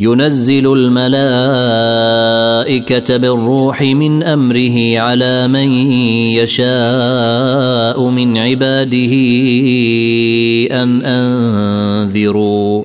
ينزل 0.00 0.72
الملائكة 0.72 1.16
بالروح 3.16 3.82
من 3.82 4.22
أمره 4.22 4.98
على 4.98 5.48
من 5.48 5.68
يشاء 6.36 8.08
من 8.08 8.38
عباده 8.38 9.14
أن 10.82 11.02
أنذروا 11.02 12.84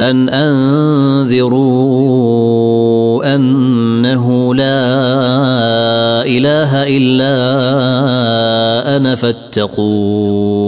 أن 0.00 0.28
أنذروا 0.28 1.68
أنه 3.34 4.54
لا 4.54 4.84
إله 6.26 6.96
إلا 6.96 7.36
أنا 8.96 9.14
فاتقون. 9.14 10.67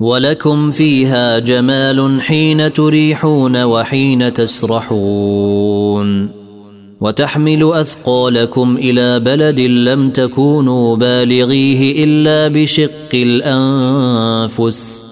ولكم 0.00 0.70
فيها 0.70 1.38
جمال 1.38 2.22
حين 2.22 2.72
تريحون 2.72 3.62
وحين 3.62 4.34
تسرحون 4.34 6.28
وتحمل 7.00 7.72
اثقالكم 7.72 8.76
إلى 8.76 9.20
بلد 9.20 9.60
لم 9.60 10.10
تكونوا 10.10 10.96
بالغيه 10.96 12.04
الا 12.04 12.48
بشق 12.48 13.08
الانفس 13.14 15.06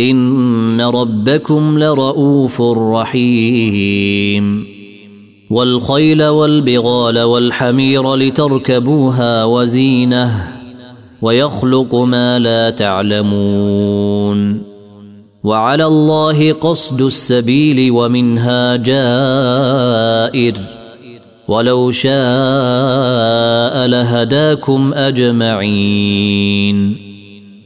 ان 0.00 0.80
ربكم 0.80 1.78
لرؤوف 1.78 2.62
رحيم 2.62 4.66
والخيل 5.50 6.24
والبغال 6.24 7.22
والحمير 7.22 8.14
لتركبوها 8.14 9.44
وزينه 9.44 10.55
ويخلق 11.22 11.94
ما 11.94 12.38
لا 12.38 12.70
تعلمون 12.70 14.62
وعلى 15.44 15.84
الله 15.84 16.52
قصد 16.52 17.02
السبيل 17.02 17.90
ومنها 17.90 18.76
جائر 18.76 20.54
ولو 21.48 21.90
شاء 21.90 22.16
لهداكم 23.86 24.94
أجمعين 24.94 26.26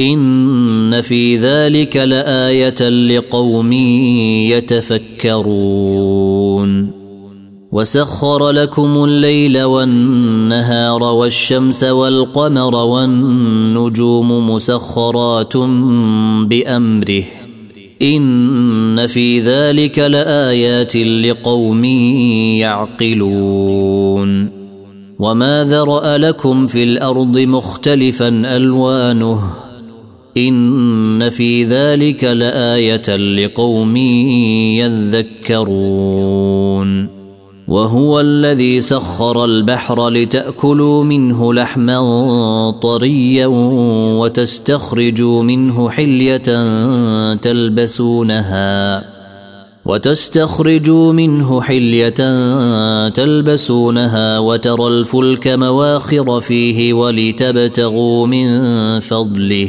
إن 0.00 1.00
في 1.00 1.36
ذلك 1.36 1.96
لآية 1.96 2.88
لقوم 2.88 3.72
يتفكرون. 4.52 6.90
وسخر 7.72 8.50
لكم 8.50 9.04
الليل 9.04 9.62
والنهار 9.62 11.02
والشمس 11.02 11.84
والقمر 11.84 12.74
والنجوم 12.74 14.50
مسخرات 14.50 15.56
بأمره. 16.46 17.24
إن 18.02 19.06
في 19.06 19.40
ذلك 19.40 19.98
لآيات 19.98 20.96
لقوم 20.96 21.84
يعقلون. 22.54 24.50
وما 25.18 25.64
ذرأ 25.64 26.18
لكم 26.18 26.66
في 26.66 26.82
الأرض 26.82 27.38
مختلفا 27.38 28.28
ألوانه. 28.28 29.67
إن 30.48 31.30
في 31.30 31.64
ذلك 31.64 32.24
لآية 32.24 33.16
لقوم 33.16 33.96
يذكرون. 35.46 37.18
وهو 37.68 38.20
الذي 38.20 38.80
سخر 38.80 39.44
البحر 39.44 40.08
لتأكلوا 40.08 41.04
منه 41.04 41.54
لحما 41.54 42.00
طريا 42.82 43.46
وتستخرجوا 44.20 45.42
منه 45.42 45.90
حلية 45.90 46.48
تلبسونها 47.34 49.04
وتستخرجوا 49.84 51.12
منه 51.12 51.60
حلية 51.60 52.14
تلبسونها 53.08 54.38
وترى 54.38 54.86
الفلك 54.86 55.48
مواخر 55.48 56.40
فيه 56.40 56.92
ولتبتغوا 56.92 58.26
من 58.26 59.00
فضله 59.00 59.68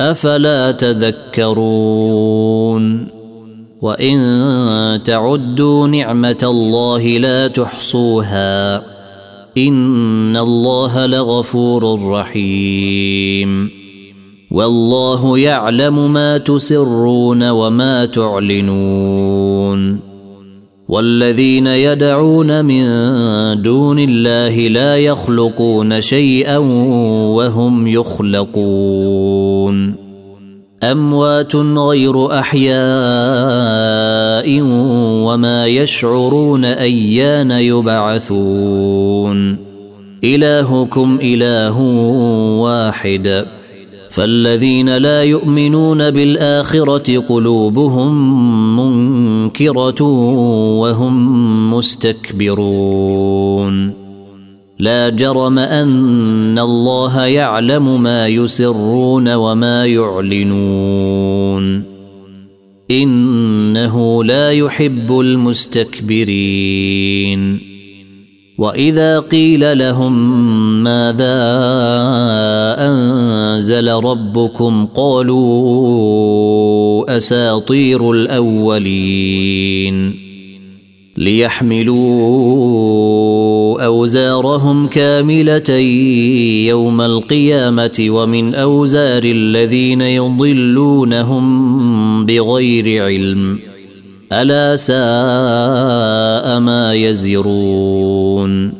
أفلا 0.00 0.70
تذكرون 0.70 2.00
وإن 3.80 5.00
تعدوا 5.04 5.86
نعمة 5.86 6.38
الله 6.42 7.18
لا 7.18 7.48
تحصوها 7.48 8.76
إن 9.58 10.36
الله 10.36 11.06
لغفور 11.06 12.10
رحيم 12.10 13.70
والله 14.50 15.38
يعلم 15.38 16.12
ما 16.12 16.38
تسرون 16.38 17.50
وما 17.50 18.04
تعلنون 18.04 20.00
والذين 20.88 21.66
يدعون 21.66 22.64
من 22.64 22.82
دون 23.62 23.98
الله 23.98 24.68
لا 24.68 24.96
يخلقون 24.96 26.00
شيئا 26.00 26.58
وهم 27.36 27.86
يخلقون 27.86 29.39
أموات 30.82 31.56
غير 31.56 32.38
أحياء 32.38 32.70
وما 35.24 35.66
يشعرون 35.66 36.64
أيان 36.64 37.50
يبعثون. 37.50 39.56
إلهكم 40.24 41.18
إله 41.22 41.80
واحد. 42.60 43.46
فالذين 44.10 44.96
لا 44.96 45.22
يؤمنون 45.22 46.10
بالآخرة 46.10 47.18
قلوبهم 47.18 48.12
منكرة 48.76 50.02
وهم 50.80 51.74
مستكبرون. 51.74 53.99
لا 54.80 55.08
جرم 55.08 55.58
أن 55.58 56.58
الله 56.58 57.24
يعلم 57.24 58.02
ما 58.02 58.28
يسرون 58.28 59.34
وما 59.34 59.86
يعلنون. 59.86 61.82
إنه 62.90 64.24
لا 64.24 64.50
يحب 64.50 65.20
المستكبرين. 65.20 67.70
وإذا 68.58 69.20
قيل 69.20 69.78
لهم 69.78 70.42
ماذا 70.82 71.40
أنزل 72.78 73.88
ربكم 73.88 74.86
قالوا 74.86 75.96
أساطير 77.16 78.12
الأولين. 78.12 80.29
ليحملوا 81.20 82.00
أوزارهم 83.84 84.86
كاملة 84.86 85.70
يوم 86.68 87.00
القيامة 87.00 88.06
ومن 88.08 88.54
أوزار 88.54 89.22
الذين 89.24 90.00
يضلونهم 90.00 91.46
بغير 92.26 93.04
علم. 93.04 93.58
ألا 94.32 94.76
ساء 94.76 96.60
ما 96.60 96.94
يزرون. 96.94 98.79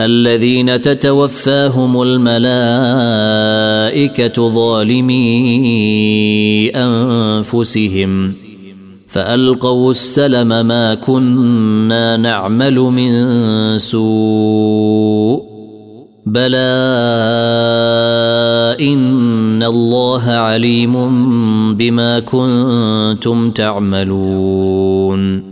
الذين 0.00 0.80
تتوفاهم 0.80 2.02
الملائكة 2.02 2.38
ظالمي 4.48 5.20
أنفسهم 6.70 8.34
فألقوا 9.08 9.90
السلم 9.90 10.48
ما 10.48 10.94
كنا 10.94 12.16
نعمل 12.16 12.74
من 12.74 13.28
سوء 13.78 15.42
بلى 16.26 16.72
إن 18.80 19.62
الله 19.62 20.22
عليم 20.22 20.94
بما 21.74 22.20
كنتم 22.20 23.50
تعملون. 23.50 25.51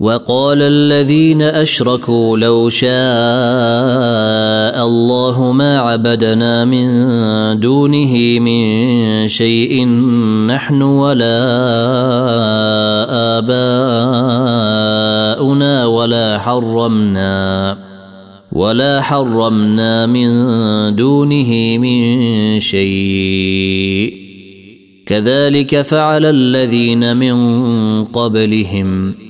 وقال 0.00 0.62
الذين 0.62 1.42
أشركوا 1.42 2.38
لو 2.38 2.68
شاء 2.68 2.90
الله 4.86 5.52
ما 5.52 5.78
عبدنا 5.78 6.64
من 6.64 6.88
دونه 7.60 8.38
من 8.40 9.28
شيء 9.28 9.86
نحن 10.46 10.82
ولا 10.82 11.40
آباؤنا 15.38 15.86
ولا 15.86 16.38
حرمنا 16.38 17.78
ولا 18.52 19.00
حرمنا 19.00 20.06
من 20.06 20.30
دونه 20.96 21.78
من 21.78 22.60
شيء. 22.60 24.14
كذلك 25.06 25.82
فعل 25.82 26.24
الذين 26.24 27.16
من 27.16 27.34
قبلهم. 28.04 29.29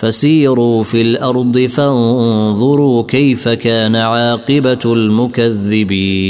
فسيروا 0.00 0.82
في 0.82 1.00
الأرض 1.02 1.58
فانظروا 1.58 3.02
كيف 3.02 3.48
كان 3.48 3.96
عاقبة 3.96 4.78
المكذبين. 4.84 6.22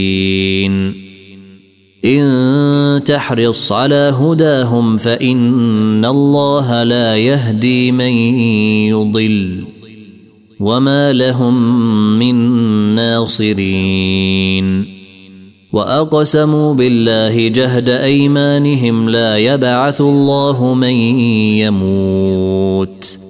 إن 2.05 3.03
تحرص 3.05 3.73
على 3.73 4.15
هداهم 4.19 4.97
فإن 4.97 6.05
الله 6.05 6.83
لا 6.83 7.17
يهدي 7.17 7.93
من 7.93 8.13
يضل 8.91 9.65
وما 10.61 11.13
لهم 11.13 11.79
من 12.19 12.35
ناصرين. 12.95 14.87
وأقسموا 15.73 16.75
بالله 16.75 17.49
جهد 17.49 17.89
أيمانهم 17.89 19.11
لا 19.11 19.39
يبعث 19.39 20.01
الله 20.01 20.75
من 20.75 20.95
يموت. 21.59 23.30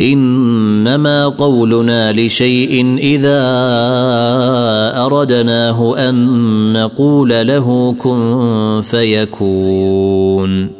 إنما 0.00 1.28
قولنا 1.28 2.12
لشيء 2.12 2.96
إذا 2.98 3.40
أردناه 5.06 6.08
أن 6.08 6.72
نقول 6.72 7.46
له 7.46 7.96
كن 7.98 8.80
فيكون. 8.82 10.70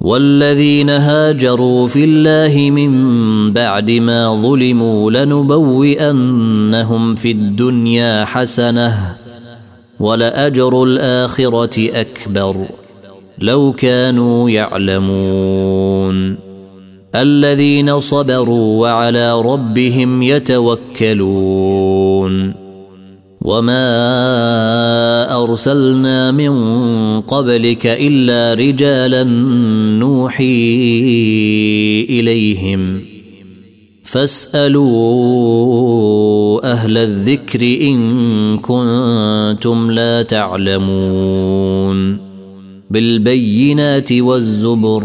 والذين 0.00 0.90
هاجروا 0.90 1.88
في 1.88 2.04
الله 2.04 2.70
من 2.70 3.52
بعد 3.52 3.90
ما 3.90 4.42
ظلموا 4.42 5.10
لنبوئنهم 5.10 7.14
في 7.14 7.30
الدنيا 7.30 8.24
حسنة 8.24 9.14
ولأجر 10.00 10.84
الآخرة 10.84 12.00
أكبر. 12.00 12.66
لو 13.38 13.72
كانوا 13.72 14.50
يعلمون. 14.50 16.49
الذين 17.14 18.00
صبروا 18.00 18.80
وعلى 18.80 19.40
ربهم 19.40 20.22
يتوكلون. 20.22 21.80
وما 23.42 23.84
أرسلنا 25.44 26.32
من 26.32 26.50
قبلك 27.20 27.86
إلا 27.86 28.54
رجالا 28.54 29.24
نوحي 29.98 30.80
إليهم. 32.10 33.00
فاسألوا 34.04 34.90
أهل 36.72 36.98
الذكر 36.98 37.62
إن 37.62 38.58
كنتم 38.58 39.90
لا 39.90 40.22
تعلمون. 40.22 42.18
بالبينات 42.90 44.12
والزبر. 44.12 45.04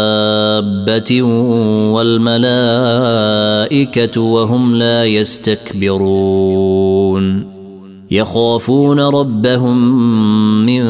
دابة 0.61 1.21
والملائكة 1.93 2.61
وهم 4.21 4.75
لا 4.75 5.05
يستكبرون 5.05 6.31
يخافون 8.11 8.99
ربهم 8.99 10.05
من 10.65 10.83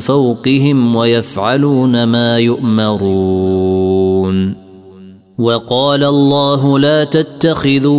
فوقهم 0.00 0.96
ويفعلون 0.96 2.04
ما 2.04 2.38
يؤمرون 2.38 3.84
وقال 5.38 6.04
الله 6.04 6.78
لا 6.78 7.04
تتخذوا 7.04 7.94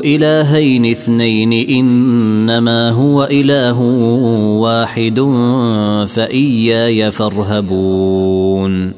الهين 0.00 0.86
اثنين 0.86 1.52
انما 1.68 2.90
هو 2.90 3.24
اله 3.24 3.80
واحد 4.60 5.20
فاياي 6.08 7.12
فارهبون 7.12 8.97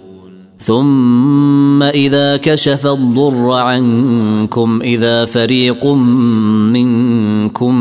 ثم 0.61 1.83
إذا 1.83 2.37
كشف 2.37 2.87
الضر 2.87 3.51
عنكم 3.51 4.81
إذا 4.83 5.25
فريق 5.25 5.85
منكم 6.75 7.73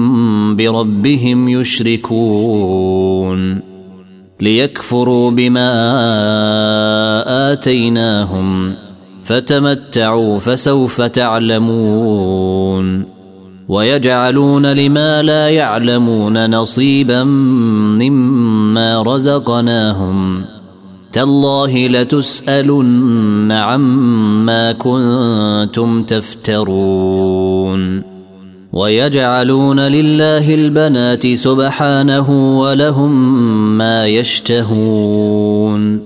بربهم 0.57 1.49
يشركون 1.49 2.91
ليكفروا 4.41 5.31
بما 5.31 5.73
آتيناهم 7.53 8.75
فتمتعوا 9.25 10.39
فسوف 10.39 11.01
تعلمون 11.01 12.41
ويجعلون 13.69 14.67
لما 14.67 15.23
لا 15.23 15.49
يعلمون 15.49 16.51
نصيبا 16.51 17.25
مما 17.25 19.03
رزقناهم. 19.03 20.60
تالله 21.13 21.89
لتسألن 21.89 23.53
عما 23.53 24.73
كنتم 24.73 26.03
تفترون 26.03 28.03
ويجعلون 28.73 29.81
لله 29.81 30.55
البنات 30.55 31.27
سبحانه 31.27 32.59
ولهم 32.61 33.39
ما 33.79 34.07
يشتهون 34.07 36.01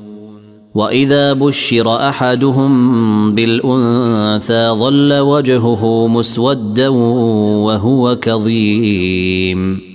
وإذا 0.75 1.33
بشر 1.33 2.09
أحدهم 2.09 3.35
بالأنثى 3.35 4.69
ظل 4.69 5.19
وجهه 5.19 6.09
مسودا 6.09 6.89
وهو 6.89 8.17
كظيم 8.17 9.94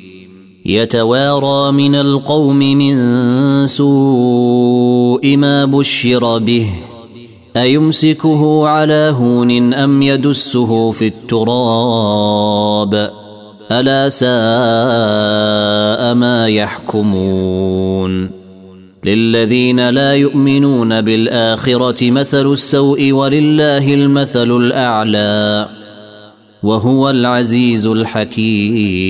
يتوارى 0.66 1.72
من 1.72 1.96
القوم 1.96 2.60
من 2.60 3.68
سوء 3.68 5.38
ما 5.38 5.66
بشر 5.66 6.38
به. 6.38 6.70
أيمسكه 7.58 8.68
على 8.68 9.16
هون 9.18 9.74
أم 9.74 10.01
يدسه 10.01 10.92
في 10.92 11.08
التراب؟ 11.08 13.12
ألا 13.72 14.10
ساء 14.10 14.30
ما 16.13 16.48
يحكمون؟ 16.48 18.32
للذين 19.04 19.89
لا 19.89 20.13
يؤمنون 20.13 21.01
بالآخرة 21.01 22.12
مثل 22.12 22.51
السوء 22.51 23.12
ولله 23.12 23.94
المثل 23.94 24.58
الأعلى 24.58 25.70
وهو 26.63 27.10
العزيز 27.10 27.88
الحكيم. 27.88 29.10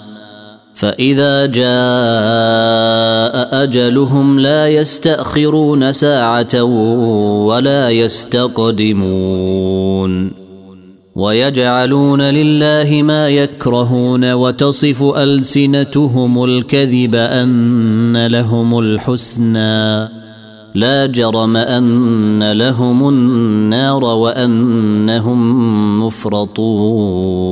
فإذا 0.81 1.45
جاء 1.45 1.63
أجلهم 3.63 4.39
لا 4.39 4.67
يستأخرون 4.67 5.91
ساعة 5.91 6.63
ولا 7.43 7.89
يستقدمون 7.89 9.21
ويجعلون 11.15 12.21
لله 12.21 13.01
ما 13.03 13.29
يكرهون 13.29 14.33
وتصف 14.33 15.03
ألسنتهم 15.03 16.43
الكذب 16.43 17.15
أن 17.15 18.27
لهم 18.27 18.79
الحسنى 18.79 20.09
لا 20.75 21.05
جرم 21.05 21.57
أن 21.57 22.51
لهم 22.51 23.09
النار 23.09 24.03
وأنهم 24.03 25.39
مفرطون 26.05 27.51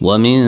ومن 0.00 0.40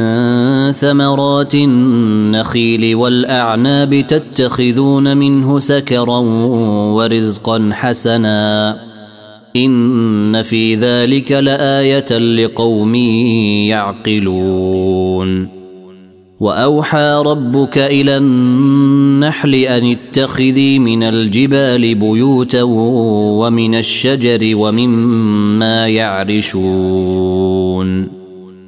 ثمرات 0.72 1.54
النخيل 1.54 2.94
والأعناب 2.94 4.04
تتخذون 4.08 5.16
منه 5.16 5.58
سكرا 5.58 6.18
ورزقا 6.94 7.70
حسنا. 7.72 8.76
إن 9.56 10.42
في 10.42 10.74
ذلك 10.74 11.32
لآية 11.32 12.18
لقوم 12.18 12.94
يعقلون. 14.14 15.48
وأوحى 16.40 17.22
ربك 17.26 17.78
إلى 17.78 18.16
النحل 18.16 19.54
أن 19.54 19.90
اتخذي 19.90 20.78
من 20.78 21.02
الجبال 21.02 21.94
بيوتا 21.94 22.62
ومن 22.62 23.74
الشجر 23.74 24.56
ومما 24.56 25.88
يعرشون. 25.88 26.60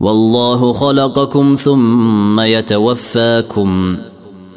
والله 0.00 0.72
خلقكم 0.72 1.56
ثم 1.58 2.40
يتوفاكم 2.40 3.96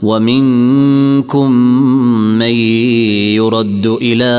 ومنكم 0.03 1.51
من 2.39 2.55
يرد 3.35 3.97
إلى 4.01 4.33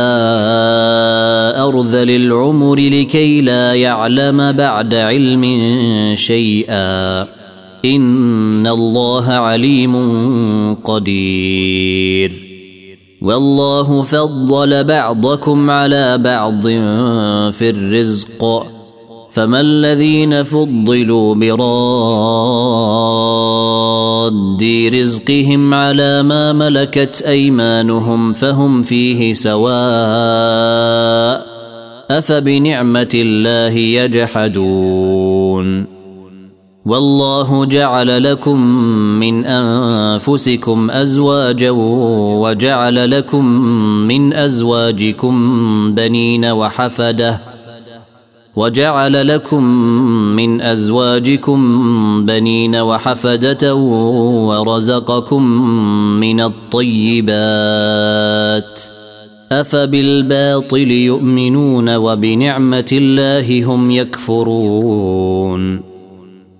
أرذل 1.68 2.10
العمر 2.10 2.76
لكي 2.76 3.40
لا 3.40 3.74
يعلم 3.74 4.52
بعد 4.52 4.94
علم 4.94 5.44
شيئا. 6.14 7.22
إن 7.84 8.66
الله 8.66 9.32
عليم 9.32 9.94
قدير. 10.74 12.32
والله 13.22 14.02
فضل 14.02 14.84
بعضكم 14.84 15.70
على 15.70 16.18
بعض 16.18 16.62
في 17.52 17.70
الرزق. 17.70 18.73
فما 19.34 19.60
الذين 19.60 20.42
فضلوا 20.42 21.34
براد 21.34 21.64
رزقهم 24.94 25.74
على 25.74 26.22
ما 26.22 26.52
ملكت 26.52 27.22
أيمانهم 27.26 28.32
فهم 28.32 28.82
فيه 28.82 29.32
سواء 29.34 29.64
أفبنعمة 32.10 33.08
الله 33.14 33.72
يجحدون 34.02 35.86
والله 36.86 37.64
جعل 37.64 38.24
لكم 38.24 38.60
من 39.20 39.44
أنفسكم 39.44 40.90
أزواجا 40.90 41.70
وجعل 42.40 43.10
لكم 43.10 43.44
من 44.08 44.32
أزواجكم 44.32 45.34
بنين 45.94 46.44
وحفدة 46.44 47.53
وجعل 48.56 49.28
لكم 49.28 49.64
من 50.36 50.60
أزواجكم 50.60 51.60
بنين 52.26 52.76
وحفدة 52.76 53.74
ورزقكم 53.74 55.42
من 56.20 56.40
الطيبات 56.40 57.34
أفبالباطل 59.52 60.90
يؤمنون 60.90 61.96
وبنعمة 61.96 62.88
الله 62.92 63.64
هم 63.64 63.90
يكفرون 63.90 65.93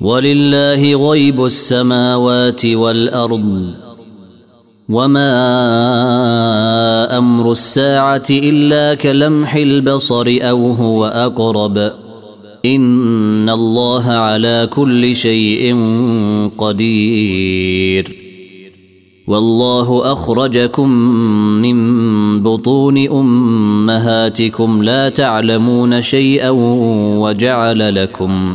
ولله 0.00 1.10
غيب 1.10 1.44
السماوات 1.44 2.66
والأرض 2.66 3.74
وما 4.88 5.28
أمر 7.18 7.52
الساعة 7.52 8.26
إلا 8.30 8.94
كلمح 8.94 9.54
البصر 9.54 10.38
أو 10.42 10.70
هو 10.70 11.06
أقرب 11.06 11.92
إن 12.64 13.48
الله 13.48 14.06
على 14.10 14.68
كل 14.72 15.16
شيء 15.16 15.76
قدير 16.58 18.16
والله 19.26 20.12
أخرجكم 20.12 20.90
من 21.62 21.78
بطون 22.42 23.08
أمهاتكم 23.08 24.82
لا 24.82 25.08
تعلمون 25.08 26.02
شيئا 26.02 26.50
وجعل 27.20 27.94
لكم 27.94 28.54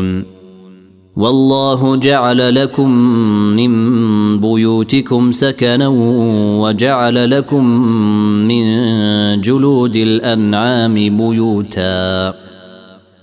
والله 1.21 1.95
جعل 1.95 2.55
لكم 2.55 2.89
من 3.55 3.71
بيوتكم 4.39 5.31
سكنا 5.31 5.87
وجعل 6.61 7.31
لكم 7.31 7.65
من 8.47 8.65
جلود 9.41 9.95
الأنعام 9.95 10.93
بيوتا. 10.93 12.50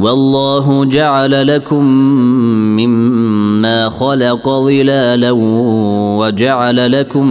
والله 0.00 0.84
جعل 0.84 1.46
لكم 1.46 1.84
مما 2.76 3.88
خلق 3.88 4.48
ظلالا 4.48 5.30
وجعل 6.20 6.92
لكم 6.92 7.26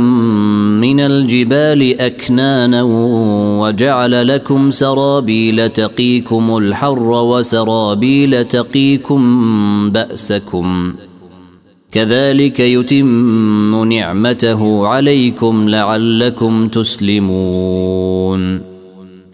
من 0.82 1.00
الجبال 1.00 2.02
أكنانا 2.02 2.84
وجعل 3.62 4.28
لكم 4.28 4.72
سرابيل 4.72 5.70
تقيكم 5.70 6.58
الحر 6.58 7.10
وسرابيل 7.10 8.46
تقيكم 8.46 9.22
بأسكم 9.90 10.94
كذلك 11.92 12.60
يتم 12.60 13.84
نعمته 13.94 14.88
عليكم 14.88 15.70
لعلكم 15.70 16.68
تسلمون 16.68 17.90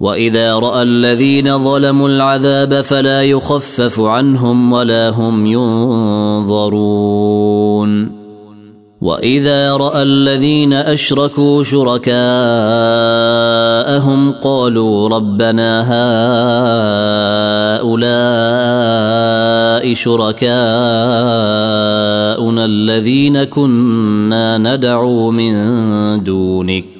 وإذا 0.00 0.54
رأى 0.54 0.82
الذين 0.82 1.64
ظلموا 1.64 2.08
العذاب 2.08 2.80
فلا 2.80 3.22
يخفف 3.22 4.00
عنهم 4.00 4.72
ولا 4.72 5.08
هم 5.08 5.46
ينظرون. 5.46 6.90
وإذا 9.00 9.76
رأى 9.76 10.02
الذين 10.02 10.72
أشركوا 10.72 11.62
شركاءهم 11.62 12.20
قالوا 14.32 15.08
ربنا 15.08 15.82
هؤلاء 17.80 18.00
شركاءنا 19.94 20.54
الذين 22.64 23.44
كنا 23.44 24.58
ندعو 24.58 25.30
من 25.30 25.54
دونك. 26.24 26.99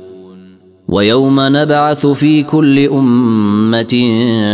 ويوم 0.91 1.35
نبعث 1.39 2.05
في 2.05 2.43
كل 2.43 2.87
أمة 2.87 4.09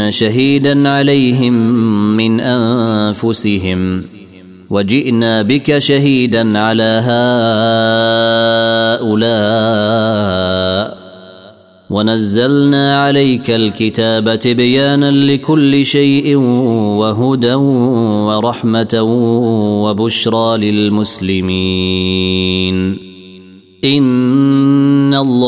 شهيدا 0.09 0.89
عليهم 0.89 1.53
من 2.17 2.39
أنفسهم. 2.39 4.03
وجئنا 4.69 5.41
بك 5.41 5.77
شهيدا 5.77 6.59
على 6.59 7.01
هؤلاء. 9.03 10.97
ونزلنا 11.89 13.03
عليك 13.03 13.51
الكتاب 13.51 14.39
تبيانا 14.39 15.11
لكل 15.11 15.85
شيء 15.85 16.35
وهدى 16.35 17.53
ورحمة 17.53 19.01
وبشرى 19.83 20.57
للمسلمين. 20.71 21.87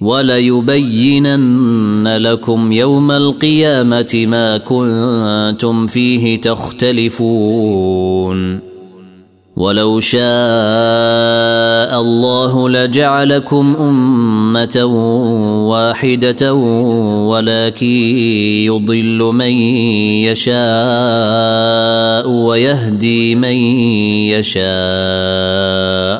وليبينن 0.00 1.38
لكم 2.08 2.72
يوم 2.72 3.10
القيامة 3.10 4.24
ما 4.26 4.58
كنتم 4.58 5.86
فيه 5.86 6.40
تختلفون. 6.40 7.90
ولو 9.56 10.00
شاء 10.00 10.20
الله 12.00 12.68
لجعلكم 12.68 13.76
أمة 13.80 14.84
واحدة 15.68 16.54
ولكن 17.24 17.86
يضل 18.66 19.30
من 19.34 19.52
يشاء 20.24 20.60
ويهدي 22.28 23.34
من 23.34 23.56
يشاء. 24.32 26.19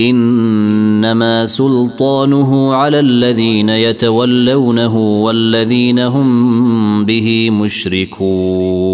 إنما 0.00 1.46
سلطانه 1.46 2.74
على 2.74 3.00
الذين 3.00 3.68
يتولونه 3.68 4.96
والذين 4.96 5.98
هم 5.98 7.04
به 7.04 7.50
مشركون. 7.50 8.88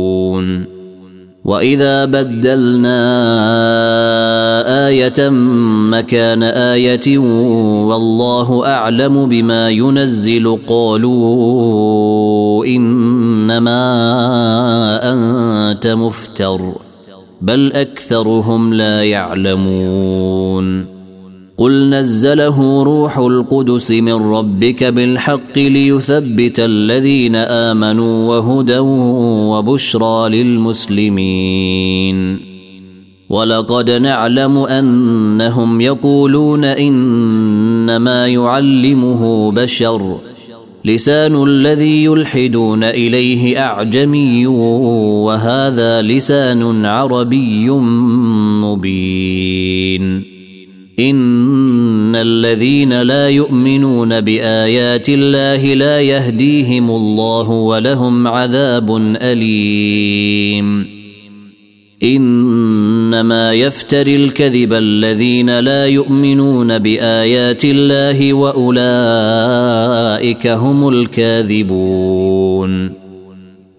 وإذا 1.44 2.04
بدلنا 2.04 2.98
آية 4.88 5.28
مكان 5.90 6.42
آية 6.42 7.18
والله 7.88 8.66
أعلم 8.66 9.28
بما 9.28 9.70
ينزل 9.70 10.58
قالوا 10.68 12.66
إنما 12.66 13.80
أنت 15.12 15.86
مفتر 15.86 16.72
بل 17.40 17.72
أكثرهم 17.72 18.74
لا 18.74 19.04
يعلمون. 19.04 20.93
قل 21.58 21.90
نزله 21.90 22.82
روح 22.82 23.18
القدس 23.18 23.90
من 23.90 24.12
ربك 24.12 24.84
بالحق 24.84 25.58
ليثبت 25.58 26.60
الذين 26.60 27.36
آمنوا 27.36 28.28
وهدى 28.28 28.78
وبشرى 28.78 30.28
للمسلمين. 30.28 32.38
ولقد 33.28 33.90
نعلم 33.90 34.58
أنهم 34.58 35.80
يقولون 35.80 36.64
إنما 36.64 38.26
يعلمه 38.26 39.52
بشر. 39.52 40.16
لسان 40.84 41.42
الذي 41.42 42.04
يلحدون 42.04 42.84
إليه 42.84 43.58
أعجمي 43.58 44.46
وهذا 44.46 46.02
لسان 46.02 46.86
عربي 46.86 47.70
مبين. 48.60 50.33
إن 50.98 52.16
الذين 52.16 53.02
لا 53.02 53.28
يؤمنون 53.28 54.20
بآيات 54.20 55.08
الله 55.08 55.74
لا 55.74 56.00
يهديهم 56.00 56.90
الله 56.90 57.50
ولهم 57.50 58.28
عذاب 58.28 59.16
أليم. 59.16 60.86
إنما 62.02 63.52
يفتري 63.52 64.16
الكذب 64.16 64.72
الذين 64.72 65.58
لا 65.58 65.86
يؤمنون 65.86 66.78
بآيات 66.78 67.64
الله 67.64 68.34
وأولئك 68.34 68.86
هم 70.46 70.88
الكاذبون. 70.88 73.03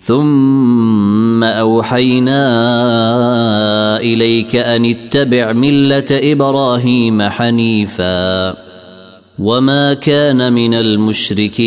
ثم 0.00 1.44
أوحينا 1.44 2.40
إليك 4.00 4.56
أن 4.56 4.84
اتبع 4.84 5.52
ملة 5.52 6.04
إبراهيم 6.10 7.22
حنيفا 7.22 8.54
وما 9.38 9.94
كان 9.94 10.52
من 10.52 10.74
المشركين. 10.74 11.60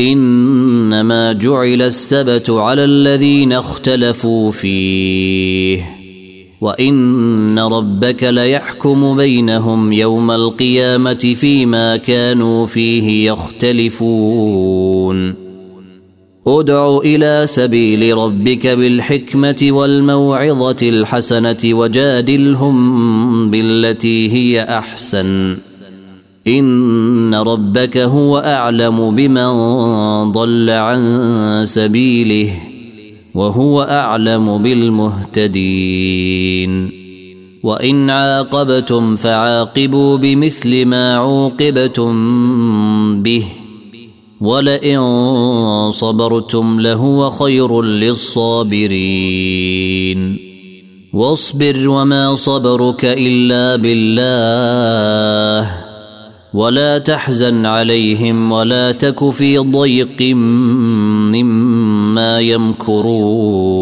إنما 0.00 1.32
جعل 1.32 1.82
السبت 1.82 2.50
على 2.50 2.84
الذين 2.84 3.52
اختلفوا 3.52 4.52
فيه. 4.52 6.00
وإن 6.60 7.58
ربك 7.58 8.24
ليحكم 8.24 9.16
بينهم 9.16 9.92
يوم 9.92 10.30
القيامة 10.30 11.34
فيما 11.40 11.96
كانوا 11.96 12.66
فيه 12.66 13.32
يختلفون. 13.32 15.39
ادع 16.46 16.98
إلى 16.98 17.42
سبيل 17.46 18.18
ربك 18.18 18.66
بالحكمة 18.66 19.68
والموعظة 19.70 20.76
الحسنة 20.82 21.56
وجادلهم 21.64 23.50
بالتي 23.50 24.32
هي 24.32 24.62
أحسن. 24.78 25.58
إن 26.48 27.34
ربك 27.34 27.98
هو 27.98 28.38
أعلم 28.38 29.10
بمن 29.10 29.52
ضل 30.32 30.70
عن 30.70 31.62
سبيله 31.64 32.52
وهو 33.34 33.82
أعلم 33.82 34.62
بالمهتدين. 34.62 35.80
وإن 37.62 38.10
عاقبتم 38.10 39.16
فعاقبوا 39.16 40.16
بمثل 40.16 40.84
ما 40.84 41.16
عوقبتم 41.16 42.12
به. 43.22 43.44
ولئن 44.40 45.00
صبرتم 45.92 46.80
لهو 46.80 47.30
خير 47.30 47.82
للصابرين 47.82 48.90
واصبر 51.12 51.88
وما 51.88 52.36
صبرك 52.36 53.04
الا 53.04 53.76
بالله 53.76 55.70
ولا 56.54 56.98
تحزن 56.98 57.66
عليهم 57.66 58.52
ولا 58.52 58.92
تك 58.92 59.30
في 59.30 59.58
ضيق 59.58 60.22
مما 61.36 62.40
يمكرون 62.40 63.80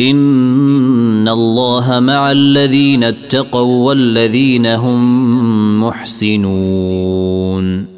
ان 0.00 1.28
الله 1.28 2.00
مع 2.00 2.32
الذين 2.32 3.04
اتقوا 3.04 3.86
والذين 3.86 4.66
هم 4.66 5.82
محسنون 5.82 7.95